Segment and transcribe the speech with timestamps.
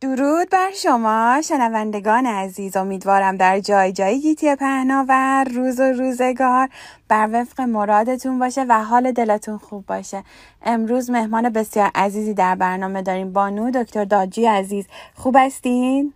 [0.00, 2.76] درود بر شما شنوندگان عزیز.
[2.76, 6.68] امیدوارم در جای جای گیتی پهناور روز و روزگار
[7.08, 10.24] بر وفق مرادتون باشه و حال دلتون خوب باشه.
[10.62, 14.86] امروز مهمان بسیار عزیزی در برنامه داریم بانو دکتر داجی عزیز.
[15.14, 16.12] خوب هستین؟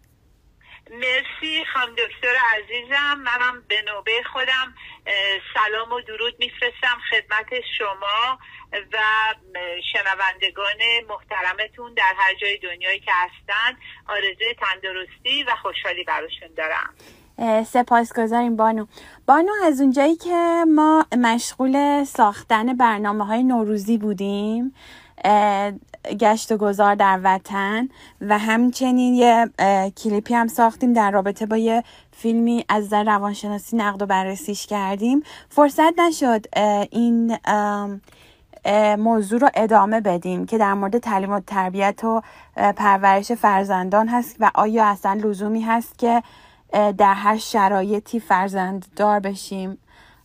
[0.92, 3.14] مرسی خانم دکتر عزیزم.
[3.18, 4.74] منم به نوبه خودم
[5.54, 8.38] سلام و درود میفرستم خدمت شما
[8.92, 8.98] و
[9.92, 13.78] شنوندگان محترمتون در هر جای دنیایی که هستن.
[14.08, 16.94] آرزوی تندرستی و خوشحالی براشون دارم.
[17.64, 18.86] سپاسگزاریم بانو.
[19.26, 24.74] بانو از اونجایی که ما مشغول ساختن برنامه های نوروزی بودیم
[26.20, 27.88] گشت و گذار در وطن
[28.20, 29.46] و همچنین یه
[30.04, 35.22] کلیپی هم ساختیم در رابطه با یه فیلمی از در روانشناسی نقد و بررسیش کردیم.
[35.48, 36.46] فرصت نشد
[36.90, 37.38] این
[38.98, 42.22] موضوع رو ادامه بدیم که در مورد تعلیم و تربیت و
[42.56, 46.22] پرورش فرزندان هست و آیا اصلا لزومی هست که
[46.72, 49.78] در هر شرایطی فرزند دار بشیم؟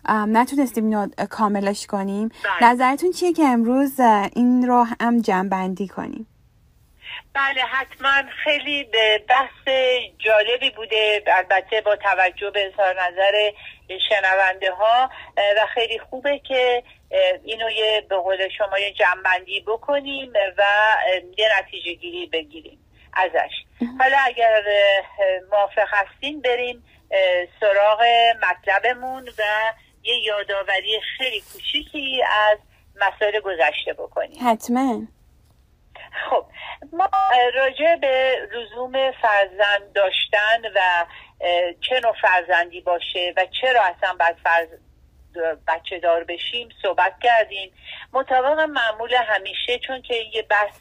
[0.10, 2.30] نتونستیم اینو کاملش کنیم.
[2.60, 2.72] بله.
[2.72, 4.00] نظرتون چیه که امروز
[4.36, 6.28] این رو هم جنبندی کنیم؟
[7.34, 9.76] بله حتما خیلی به بحث
[10.20, 11.24] جالبی بوده.
[11.28, 13.52] البته با توجه به اظهار نظر
[14.10, 16.84] شنونده ها و خیلی خوبه که
[17.44, 20.64] اینو یه به قول شما یه جنبندی بکنیم و
[21.38, 22.80] یه نتیجه گیری بگیریم
[23.14, 23.52] ازش.
[24.00, 24.64] حالا اگر
[25.52, 26.84] موافق هستین بریم
[27.60, 28.04] سراغ
[28.50, 29.44] مطلبمون و
[30.08, 32.58] یه یادآوری خیلی کوچیکی از
[32.96, 34.38] مسائل گذشته بکنیم.
[34.48, 35.02] حتما.
[36.30, 36.46] خب
[36.94, 37.10] ما
[37.56, 41.06] راجع به لزوم فرزند داشتن و
[41.82, 44.68] چه نوع فرزندی باشه و چرا اصلا باید فرز
[45.68, 47.74] بچه دار بشیم صحبت کردیم.
[48.14, 50.80] مطابق معمول همیشه چون که یه بحث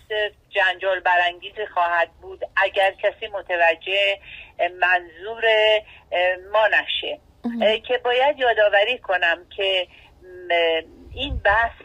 [0.50, 4.18] جنجال برانگیزی خواهد بود اگر کسی متوجه
[4.80, 5.44] منظور
[6.52, 7.18] ما نشه.
[7.88, 9.86] که باید یادآوری کنم که
[11.12, 11.82] این بحث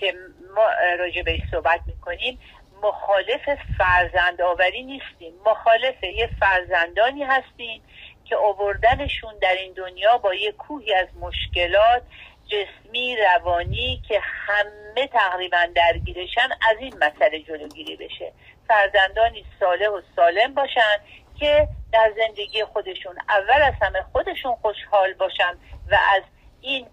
[0.00, 0.14] که
[0.56, 2.38] ما راجع به صحبت می‌کنیم
[2.82, 5.32] مخالف فرزند آوری نیستیم.
[5.46, 7.82] مخالف یه فرزندانی هستیم
[8.24, 12.02] که آوردنشون در این دنیا با یه کوهی از مشکلات
[12.46, 18.32] جسمی روانی که همه تقریبا درگیرشن از این مسئله جلوگیری بشه.
[18.68, 20.96] فرزندانی صالح و سالم باشن
[21.40, 25.58] که در زندگی خودشون اول از همه خودشون خوشحال باشن
[25.90, 26.22] و از
[26.60, 26.86] این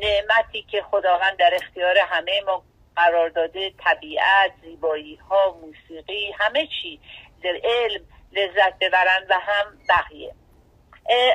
[0.00, 2.62] نعمتی که خداوند در اختیار همه ما
[2.96, 7.00] قرار داده طبیعت زیبایی ها موسیقی همه چی
[7.42, 10.34] در علم لذت ببرن و هم بقیه.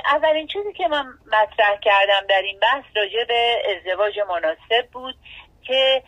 [0.06, 5.16] اولین چیزی که من مطرح کردم در این بحث راجع به ازدواج مناسب بود
[5.64, 6.04] که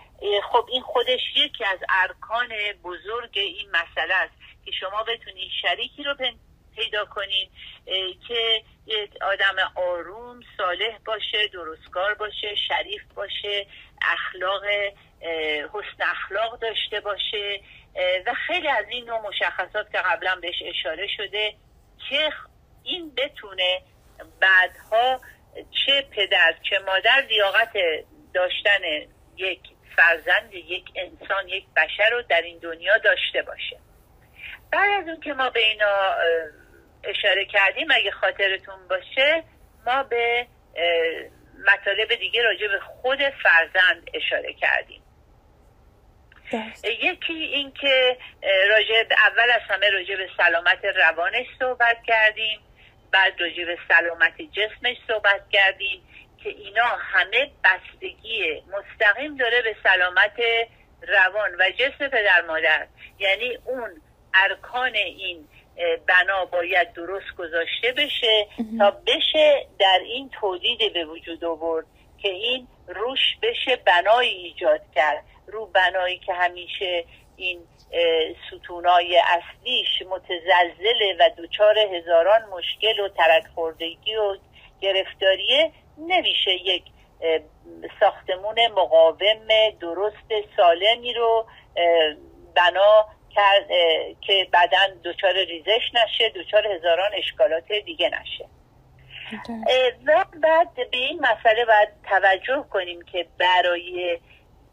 [0.52, 2.48] خب این خودش یکی از ارکان
[2.84, 4.34] بزرگ این مسئله است.
[4.66, 6.16] که شما بتونید شریکی رو
[6.76, 7.52] پیدا کنید
[8.28, 8.64] که
[9.22, 13.68] آدم آروم صالح باشه درستکار باشه شریف باشه
[14.02, 14.64] اخلاق
[15.74, 17.62] حسن اخلاق داشته باشه
[18.26, 21.54] و خیلی از این نوع مشخصات که قبلا بهش اشاره شده
[22.10, 22.30] که
[22.84, 23.82] این بتونه
[24.42, 25.22] بعدها
[25.56, 27.74] چه پدر چه مادر لیاقت
[28.34, 28.82] داشتن
[29.38, 29.60] یک
[29.96, 33.85] فرزند یک انسان یک بشر رو در این دنیا داشته باشه.
[34.72, 36.16] بعد از اون که ما به اینا
[37.04, 39.44] اشاره کردیم اگه خاطرتون باشه
[39.86, 40.48] ما به
[41.68, 45.02] مطالب دیگه راجع به خود فرزند اشاره کردیم.
[46.84, 48.18] یکی این که
[48.70, 52.60] راجع اول از همه راجع به سلامت روانش صحبت کردیم
[53.12, 56.02] بعد راجع به سلامت جسمش صحبت کردیم
[56.44, 60.40] که اینا همه بستگی مستقیم داره به سلامت
[61.08, 62.88] روان و جسم پدر مادر.
[63.20, 64.02] یعنی اون
[64.44, 65.48] ارکان این
[66.08, 68.48] بنا باید درست گذاشته بشه
[68.80, 71.86] تا بشه در این تولید به وجود آورد
[72.18, 75.24] که این روش بشه بنایی ایجاد کرد.
[75.48, 77.06] رو بنایی که همیشه
[77.38, 77.60] این
[78.48, 84.38] ستونای اصلیش متزلزله و دچار هزاران مشکل و ترک خوردگی و
[84.82, 86.84] گرفتاریه نمیشه یک
[88.00, 89.48] ساختمون مقاوم
[89.80, 91.46] درست سالمی رو
[92.56, 93.06] بنا
[94.22, 98.46] که بعدا دچار ریزش نشه دچار هزاران اشکالات دیگه نشه.
[100.08, 104.20] و بعد به این مسئله باید توجه کنیم که برای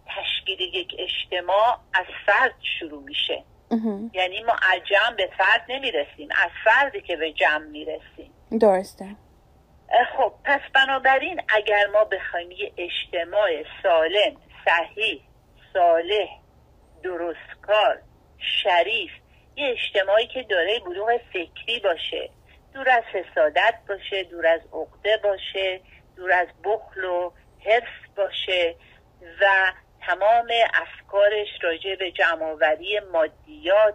[0.07, 3.45] تشکیل یک اجتماع از فرد شروع میشه.
[4.13, 8.33] یعنی ما از جمع به فرد نمی‌رسیم از فردی که به جمع می‌رسیم.
[8.61, 9.07] درسته.
[10.17, 13.51] خب پس بنابراین اگر ما بخوایم یه اجتماع
[13.83, 15.23] سالم صحیح
[15.73, 16.29] صالح
[17.03, 18.01] درستکار
[18.43, 19.11] شریف
[19.57, 22.31] یه اجتماعی که داره بلوغ فکری باشه.
[22.75, 25.81] دور از حسادت باشه دور از عقده باشه
[26.17, 27.31] دور از بخل و
[27.65, 28.75] حرص باشه
[29.41, 29.73] و
[30.07, 33.95] تمام افکارش راجع به جمعآوری مادیات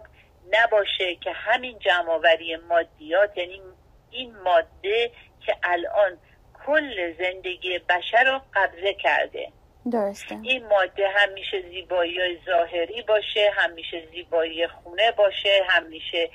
[0.50, 3.62] نباشه که همین جمعآوری مادیات یعنی
[4.10, 5.10] این ماده
[5.46, 6.18] که الان
[6.66, 9.52] کل زندگی بشر رو قبضه کرده.
[9.90, 10.38] درسته.
[10.42, 16.30] این ماده هم میشه زیبایی ظاهری باشه هم میشه زیبایی خونه باشه هم میشه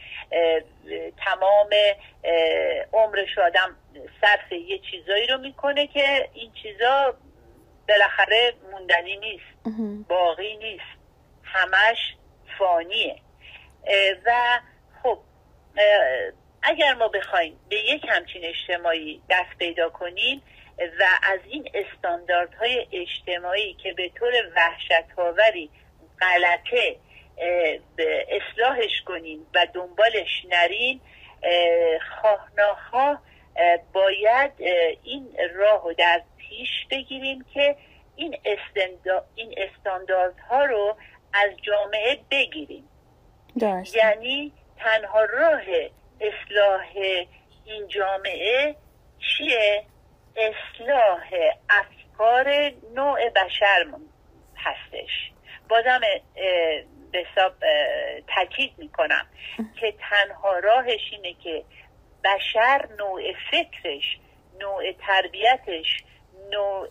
[1.25, 1.69] تمام
[2.94, 3.75] عمرش آدم
[4.21, 7.15] صرف یه چیزایی رو می‌کنه که این چیزا
[7.89, 9.67] بالاخره موندنی نیست
[10.07, 10.83] باقی نیست.
[11.44, 11.97] همش
[12.57, 13.15] فانیه.
[14.25, 14.59] و
[15.03, 15.19] خب
[16.63, 20.41] اگر ما بخوایم به یک همچین اجتماعی دست پیدا کنیم
[20.80, 25.70] و از این استانداردهای اجتماعی که به طور وحشت آوری
[26.22, 26.96] غلطه
[28.30, 31.02] اصلاحش کنیم و دنبالش نریم
[32.92, 33.22] خواه
[33.94, 34.52] باید
[35.04, 37.75] این راه رو در پیش بگیریم که
[38.16, 38.38] این,
[39.36, 40.96] این استانداردها رو
[41.34, 42.90] از جامعه بگیریم.
[43.96, 45.62] یعنی تنها راه
[46.22, 46.86] اصلاح
[47.66, 48.75] این جامعه
[49.20, 49.84] چیه؟
[50.35, 51.30] اصلاح
[51.69, 53.85] افکار نوع بشر
[54.57, 55.31] هستش.
[55.69, 56.01] بازم
[57.12, 57.53] به حساب
[58.35, 59.25] تاکید می‌کنم
[59.80, 61.63] که تنها راهش اینه که
[62.24, 63.21] بشر نوع
[63.51, 64.18] فکرش
[64.59, 66.03] نوع تربیتش
[66.51, 66.88] نوع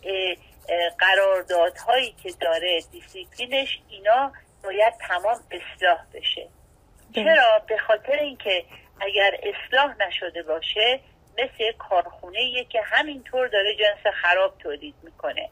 [0.99, 4.33] قراردادهایی که داره دیسیپلینش اینا
[4.65, 6.49] باید تمام اصلاح بشه.
[7.15, 8.65] چرا؟ به خاطر اینکه
[9.01, 11.01] اگر اصلاح نشده باشه
[11.39, 15.51] مثل کارخونه که همینطور داره جنس خراب تولید می‌کنه.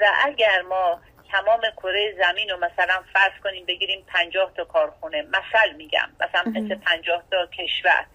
[0.00, 1.00] و اگر ما
[1.32, 6.74] تمام کره زمین رو مثلا فرض کنیم بگیریم پنجاه تا کارخونه مثل میگم مثلا مثل
[6.74, 8.06] پنجاه تا کشور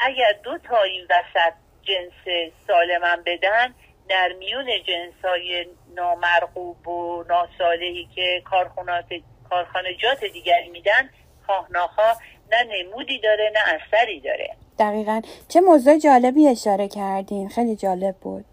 [0.00, 1.52] اگر دو تا این وسط
[1.82, 3.74] جنس سالمن بدن
[4.08, 9.06] در میون جنس های نامرغوب و ناسالهی که کارخانات
[9.50, 11.10] کارخانجات دیگری میدن
[11.46, 12.16] خواهناها
[12.52, 14.56] نه نمودی داره نه اثری داره.
[14.82, 15.20] دقیقا.
[15.48, 17.48] چه موضوع جالبی اشاره کردین.
[17.48, 18.44] خیلی جالب بود.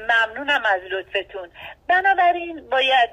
[0.00, 1.48] ممنونم از لطفتون.
[1.88, 3.10] بنابراین باید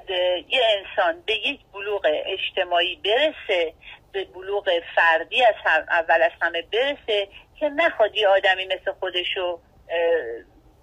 [0.48, 3.72] یه انسان به یک بلوغ اجتماعی برسه
[4.12, 5.54] به بلوغ فردی از
[5.88, 7.28] اول از همه برسه
[7.58, 9.58] که نخواد یه آدمی مثل خودشو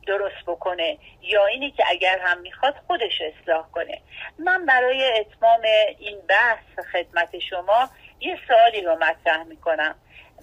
[0.08, 4.02] درست بکنه یا اینی که اگر هم می‌خواد خودش اصلاح کنه.
[4.40, 5.62] من برای اتمام
[6.00, 7.90] این بحث خدمت شما
[8.24, 9.96] یه سوالی رو مطرح می‌کنم.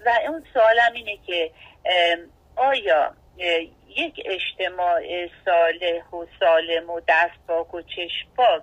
[0.05, 1.51] و اون سوالم اینه که
[2.55, 3.15] آیا
[3.87, 8.61] یک اجتماع صالح و سالم و دست پاک و چشم پاک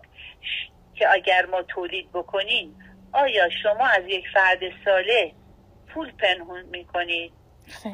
[0.94, 2.78] که اگر ما تولید بکنیم
[3.12, 5.32] آیا شما از یک فرد صالح
[5.94, 7.32] پول پنهون می‌کنید؟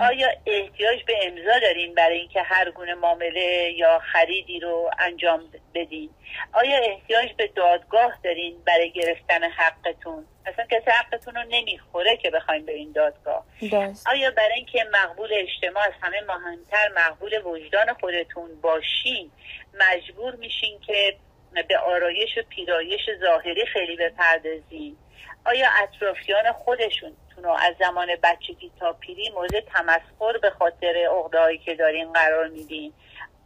[0.00, 5.40] آیا احتیاج به امضا دارین برای اینکه هر گونه معامله یا خریدی رو انجام
[5.74, 6.10] بدین؟
[6.52, 12.66] آیا احتیاج به دادگاه دارین برای گرفتن حقتون؟ اصلا کسی حقتون رو نمی‌خوره که بخواین
[12.66, 13.44] به این دادگاه.
[14.06, 19.30] آیا برای اینکه مقبول اجتماع از همه مهمتر مقبول وجدان خودتون باشین
[19.74, 21.16] مجبور میشین که
[21.68, 24.96] به آرایش و پیرایش ظاهری خیلی بپردازین؟
[25.46, 31.74] آیا اطرافیان خودشون رو از زمان بچگی تا پیری مورد تمسخر به خاطر عقدهایی که
[31.74, 32.92] دارین قرار میدین.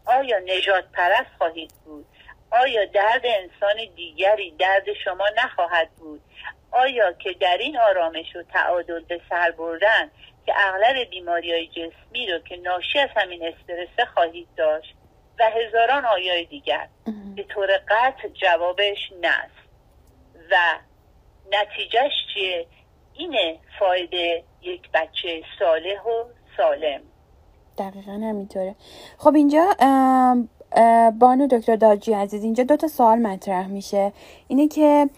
[0.06, 2.06] آیا نجات پرست خواهید بود؟
[2.50, 6.20] آیا درد انسان دیگری درد شما نخواهد بود؟
[6.70, 10.10] آیا که در این آرامش و تعادل به سر بردن
[10.46, 14.94] که اغلب بیماری های جسمی رو که ناشی از همین استرسه خواهید داشت؟
[15.38, 16.88] و هزاران آیای دیگر
[17.36, 19.50] به طور قطع جوابش نه
[20.50, 20.78] و
[21.52, 22.66] نتیجهش چیه؟
[23.18, 26.24] اینه فایده یک بچه صالح و
[26.56, 27.00] سالم.
[27.78, 28.74] دقیقا همینطوره.
[29.18, 29.74] خب اینجا
[31.18, 34.12] بانو دکتر داجی عزیز اینجا دو تا سوال مطرح میشه.
[34.48, 35.08] اینه که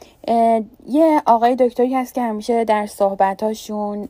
[0.86, 4.08] یه آقای دکتری هست که همیشه در صحبتاشون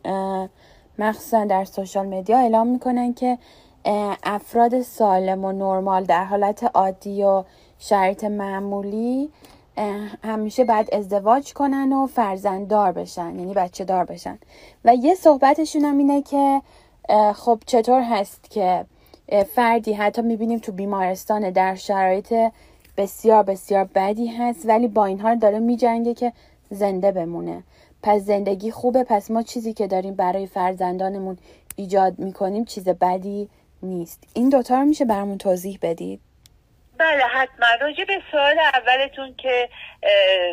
[0.99, 3.39] مخصوصا در سوشال مدیا اعلام می‌کنن که
[4.25, 7.45] افراد سالم و نرمال در حالت عادی و
[7.79, 9.31] شرایط معمولی
[10.25, 14.39] همیشه بعد ازدواج کنن و فرزنددار بشن یعنی بچه دار بشن.
[14.85, 16.63] و یه صحبتشون هم اینه که
[17.35, 18.85] خب چطور هست که
[19.55, 22.35] فردی حتی می‌بینیم تو بیمارستان در شرایط
[22.97, 26.33] بسیار بسیار بدی هست ولی با این حال داره میجنگه که
[26.71, 27.63] زنده بمونه.
[28.03, 31.39] پس زندگی خوبه پس ما چیزی که داریم برای فرزندانمون
[31.77, 33.49] ایجاد می‌کنیم چیز بدی
[33.83, 34.25] نیست.
[34.35, 36.21] این دوتا رو میشه برامون توضیح بدید.
[37.01, 37.67] بله حتما.
[37.81, 39.69] راجع به سوال اولتون که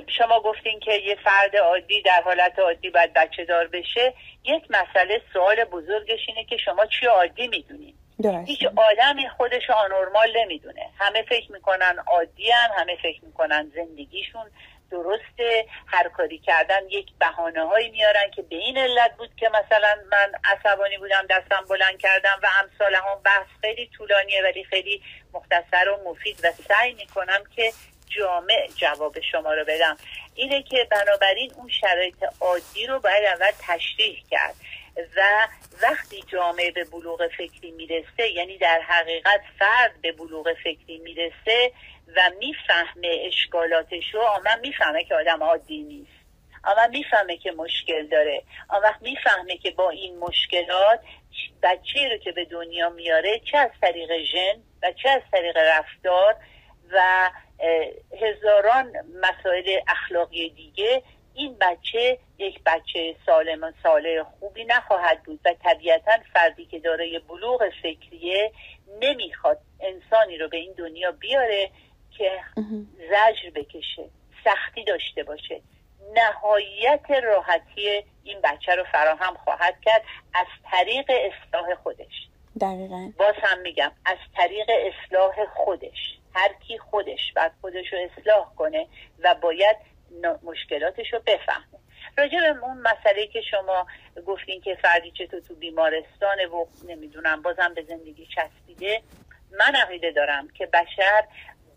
[0.08, 4.14] شما گفتین که یه فرد عادی در حالت عادی باید بچه دار بشه
[4.44, 7.94] یک مسئله سوال بزرگش اینه که شما چی عادی می‌دونین.
[8.46, 10.90] هیچ آدمی خودش آنورمال نمی‌دونه.
[10.98, 14.46] همه فکر می‌کنن عادی هم همه فکر می‌کنن زندگیشون
[14.92, 19.96] درسته هر کاری کردن یک بهانه هایی میارن که به این علت بود که مثلا
[20.12, 25.02] من عصبانی بودم دستم بلند کردم و امثال هم بحث خیلی طولانیه ولی خیلی
[25.34, 27.74] مختصر و مفید و سعی می‌کنم که
[28.08, 29.98] جامع جواب شما رو بدم.
[30.36, 34.56] اینه که بنابراین اون شرایط عادی رو باید اول تشریح کرد.
[35.16, 35.48] و
[35.84, 41.72] وقتی جامعه به بلوغ فکری می‌رسه یعنی در حقیقت فرد به بلوغ فکری می‌رسه
[42.16, 46.18] و می‌فهمه اشکالاتش رو من می‌فهمه که آدم عادی نیست.
[46.64, 48.44] اما می‌فهمه که مشکل داره.
[48.70, 51.00] اما وقت می‌فهمه که با این مشکلات
[51.64, 56.36] بچه رو که به دنیا میاره چه از طریق ژن و چه از طریق رفتار
[56.92, 57.30] و
[58.22, 65.54] هزاران مسائل اخلاقی دیگه این بچه یک بچه سالم و صالح خوبی نخواهد بود و
[65.64, 68.52] طبیعتا فردی که دارای بلوغ فکریه
[69.02, 71.70] نمی‌خواد انسانی رو به این دنیا بیاره
[72.18, 72.40] که
[73.10, 74.10] زجر بکشه
[74.44, 75.62] سختی داشته باشه.
[76.14, 80.02] نهایت راحتی این بچه رو فراهم خواهد کرد
[80.34, 82.28] از طریق اصلاح خودش.
[82.62, 83.12] دقیقا.
[83.18, 86.18] باز هم میگم از طریق اصلاح خودش.
[86.36, 88.88] هر کی خودش بعد خودش رو اصلاح کنه
[89.24, 89.78] و باید
[90.44, 91.80] مشکلاتش رو بفهمه.
[92.18, 93.88] راجع به اون مسئله که شما
[94.26, 99.02] گفتین که فردی چطور تو بیمارستانه و نمی‌دونم بازم به زندگی چسبیده
[99.52, 101.24] من عقیده دارم که بشر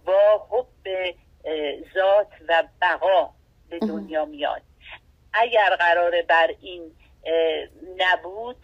[0.05, 1.15] با حب
[1.95, 3.31] ذات و بقا
[3.71, 4.63] به دنیا میاد.
[5.33, 6.93] اگر قراره بر این
[7.99, 8.57] نبود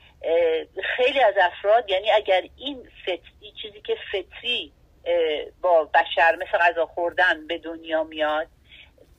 [0.96, 4.72] خیلی از افراد یعنی اگر این فطری چیزی که فطری
[5.62, 8.46] با بشر مثل غذا خوردن به دنیا میاد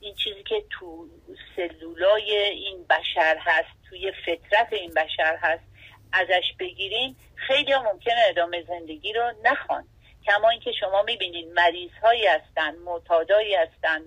[0.00, 1.08] این چیزی که تو
[1.56, 5.64] سلولای این بشر هست توی فطرت این بشر هست
[6.12, 9.84] ازش بگیریم خیلی ممکنه ادامه زندگی رو نخوان.
[10.26, 14.02] کما اینکه شما می‌بینید مریض هایی هستن معتادایی هستن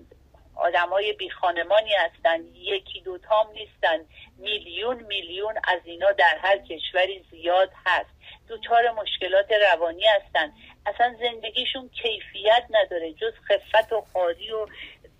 [0.54, 4.04] آدمای بی خانمانی هستن یکی دوتام نیستن
[4.38, 8.10] میلیون میلیون از اینا در هر کشوری زیاد هست.
[8.48, 10.52] دوچار مشکلات روانی هستن.
[10.86, 14.66] اصلا زندگیشون کیفیت نداره جز خفت و خاری و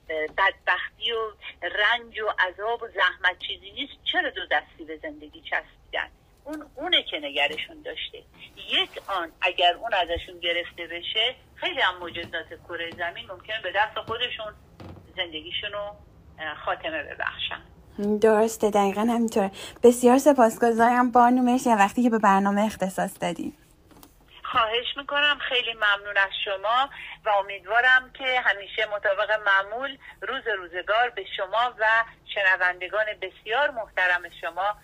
[0.09, 1.30] بدبختی و
[1.62, 3.92] رنج و عذاب و زحمت چیزی نیست.
[4.12, 6.09] چرا دو دستی به زندگی چسبیدن؟
[6.44, 8.18] اون اونه که نگرشون داشته.
[8.71, 13.99] یک آن اگر اون ازشون گرفته بشه خیلی هم معجزات کره زمین ممکنه به دست
[14.06, 14.54] خودشون
[15.16, 15.97] زندگیشون رو
[16.64, 17.62] خاتمه ببخشن.
[18.18, 19.50] درسته دقیقا همینطوره.
[19.82, 23.62] بسیار سپاسگزارم بانو مرسی وقتی که به برنامه اختصاص دادیم
[24.52, 25.38] خواهش می‌کنم.
[25.49, 26.90] خیلی ممنون از شما
[27.25, 31.85] و امیدوارم که همیشه مطابق معمول روز روزگار به شما و
[32.35, 34.76] شنوندگان بسیار محترم شما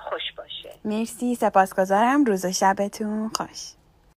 [0.00, 0.74] خوش باشه.
[0.84, 1.34] مرسی.
[1.34, 2.24] سپاسگزارم.
[2.24, 3.83] روز و شبتون خوش.